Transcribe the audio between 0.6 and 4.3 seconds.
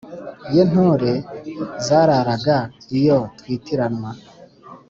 ntore zararaga iyo twitiranwa,